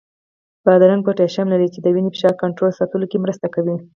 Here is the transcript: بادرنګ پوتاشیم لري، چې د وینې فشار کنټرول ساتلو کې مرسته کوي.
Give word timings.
بادرنګ 0.65 1.01
پوتاشیم 1.07 1.47
لري، 1.53 1.67
چې 1.73 1.79
د 1.81 1.87
وینې 1.93 2.09
فشار 2.15 2.33
کنټرول 2.43 2.71
ساتلو 2.79 3.05
کې 3.11 3.17
مرسته 3.25 3.47
کوي. 3.55 3.75